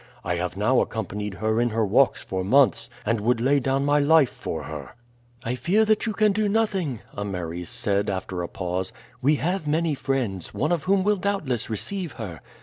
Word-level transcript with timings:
I 0.23 0.37
have 0.37 0.57
now 0.57 0.79
accompanied 0.79 1.35
her 1.35 1.61
in 1.61 1.69
her 1.69 1.85
walks 1.85 2.23
for 2.23 2.43
months, 2.43 2.89
and 3.05 3.21
would 3.21 3.39
lay 3.39 3.59
down 3.59 3.85
my 3.85 3.99
life 3.99 4.31
for 4.31 4.63
her." 4.63 4.95
"I 5.43 5.53
fear 5.53 5.85
that 5.85 6.07
you 6.07 6.13
can 6.13 6.31
do 6.31 6.49
nothing," 6.49 7.01
Ameres 7.15 7.69
said 7.69 8.09
after 8.09 8.41
a 8.41 8.47
pause. 8.47 8.91
"We 9.21 9.35
have 9.35 9.67
many 9.67 9.93
friends, 9.93 10.55
one 10.55 10.71
of 10.71 10.85
whom 10.85 11.03
will 11.03 11.17
doubtless 11.17 11.69
receive 11.69 12.13
her. 12.13 12.41